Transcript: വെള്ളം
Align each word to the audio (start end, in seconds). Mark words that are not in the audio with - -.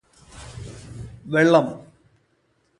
വെള്ളം 1.33 1.67